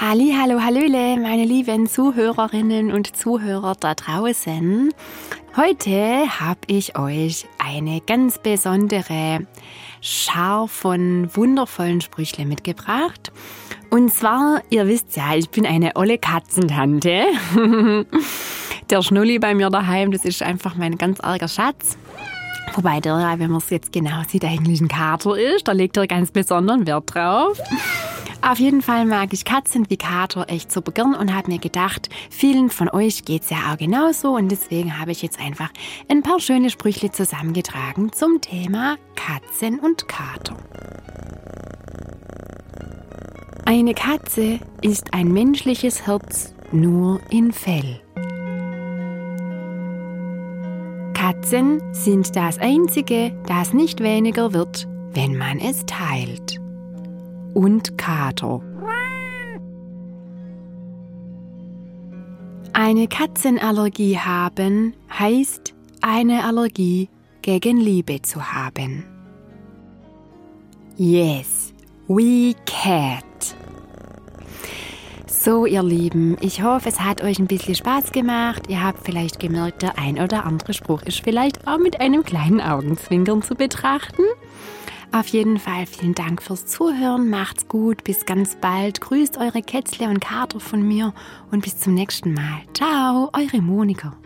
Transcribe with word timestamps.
Halli, 0.00 0.34
hallo, 0.36 0.60
hallöle, 0.60 1.20
meine 1.20 1.44
lieben 1.44 1.86
Zuhörerinnen 1.86 2.90
und 2.90 3.16
Zuhörer 3.16 3.74
da 3.78 3.94
draußen. 3.94 4.92
Heute 5.56 6.40
habe 6.40 6.60
ich 6.66 6.98
euch 6.98 7.46
eine 7.58 8.00
ganz 8.00 8.38
besondere 8.38 9.46
Schar 10.00 10.66
von 10.68 11.28
wundervollen 11.34 12.00
Sprüchle 12.00 12.44
mitgebracht. 12.44 13.30
Und 13.90 14.12
zwar, 14.12 14.62
ihr 14.70 14.86
wisst 14.88 15.16
ja, 15.16 15.34
ich 15.34 15.50
bin 15.50 15.66
eine 15.66 15.96
olle 15.96 16.18
Katzentante. 16.18 17.26
der 18.90 19.02
Schnulli 19.02 19.38
bei 19.38 19.54
mir 19.54 19.70
daheim, 19.70 20.12
das 20.12 20.24
ist 20.24 20.42
einfach 20.42 20.76
mein 20.76 20.98
ganz 20.98 21.20
arger 21.20 21.48
Schatz. 21.48 21.98
Wobei 22.74 23.00
der, 23.00 23.16
wenn 23.38 23.50
man 23.50 23.58
es 23.58 23.70
jetzt 23.70 23.92
genau 23.92 24.22
sieht, 24.26 24.44
eigentlich 24.44 24.80
ein 24.80 24.88
Kater 24.88 25.36
ist. 25.36 25.68
Da 25.68 25.72
legt 25.72 25.96
er 25.96 26.06
ganz 26.06 26.30
besonderen 26.30 26.86
Wert 26.86 27.14
drauf. 27.14 27.60
Auf 28.42 28.58
jeden 28.58 28.80
Fall 28.80 29.04
mag 29.04 29.32
ich 29.32 29.44
Katzen 29.44 29.90
wie 29.90 29.98
Kater 29.98 30.46
echt 30.48 30.72
super 30.72 30.92
gern 30.92 31.14
und 31.14 31.34
habe 31.34 31.50
mir 31.50 31.58
gedacht, 31.58 32.08
vielen 32.30 32.70
von 32.70 32.88
euch 32.88 33.24
geht 33.24 33.42
es 33.42 33.50
ja 33.50 33.58
auch 33.70 33.76
genauso 33.76 34.34
und 34.34 34.48
deswegen 34.48 34.98
habe 34.98 35.12
ich 35.12 35.20
jetzt 35.20 35.38
einfach 35.38 35.68
ein 36.08 36.22
paar 36.22 36.40
schöne 36.40 36.70
Sprüche 36.70 37.10
zusammengetragen 37.10 38.12
zum 38.12 38.40
Thema 38.40 38.96
Katzen 39.14 39.78
und 39.78 40.08
Kater. 40.08 40.56
Eine 43.66 43.94
Katze 43.94 44.58
ist 44.80 45.12
ein 45.12 45.32
menschliches 45.32 46.06
Herz 46.06 46.54
nur 46.72 47.20
in 47.30 47.52
Fell. 47.52 48.00
Katzen 51.12 51.82
sind 51.92 52.34
das 52.34 52.58
Einzige, 52.58 53.38
das 53.46 53.74
nicht 53.74 54.00
weniger 54.00 54.54
wird, 54.54 54.88
wenn 55.12 55.36
man 55.36 55.58
es 55.58 55.84
teilt 55.84 56.60
und 57.54 57.96
Kater. 57.98 58.60
Eine 62.72 63.08
Katzenallergie 63.08 64.18
haben 64.18 64.94
heißt 65.12 65.74
eine 66.00 66.44
Allergie 66.44 67.08
gegen 67.42 67.78
Liebe 67.78 68.22
zu 68.22 68.52
haben. 68.52 69.04
Yes, 70.96 71.72
we 72.08 72.54
cat. 72.66 73.24
So, 75.26 75.64
ihr 75.64 75.82
Lieben, 75.82 76.36
ich 76.42 76.62
hoffe, 76.62 76.90
es 76.90 77.00
hat 77.00 77.22
euch 77.22 77.38
ein 77.38 77.46
bisschen 77.46 77.74
Spaß 77.74 78.12
gemacht. 78.12 78.62
Ihr 78.68 78.82
habt 78.82 79.04
vielleicht 79.04 79.40
gemerkt, 79.40 79.80
der 79.80 79.98
ein 79.98 80.20
oder 80.20 80.44
andere 80.44 80.74
Spruch 80.74 81.02
ist 81.02 81.20
vielleicht 81.20 81.66
auch 81.66 81.78
mit 81.78 82.00
einem 82.00 82.22
kleinen 82.24 82.60
Augenzwinkern 82.60 83.40
zu 83.42 83.54
betrachten. 83.54 84.22
Auf 85.12 85.26
jeden 85.28 85.58
Fall 85.58 85.86
vielen 85.86 86.14
Dank 86.14 86.40
fürs 86.40 86.66
Zuhören. 86.66 87.30
Macht's 87.30 87.66
gut. 87.66 88.04
Bis 88.04 88.26
ganz 88.26 88.56
bald. 88.56 89.00
Grüßt 89.00 89.38
eure 89.38 89.60
Kätzle 89.60 90.08
und 90.08 90.20
Kater 90.20 90.60
von 90.60 90.86
mir 90.86 91.12
und 91.50 91.64
bis 91.64 91.78
zum 91.78 91.94
nächsten 91.94 92.32
Mal. 92.32 92.62
Ciao, 92.74 93.28
eure 93.32 93.60
Monika. 93.60 94.16